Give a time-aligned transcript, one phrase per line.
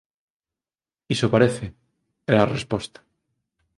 [1.15, 2.99] Iso parece —era a resposta—.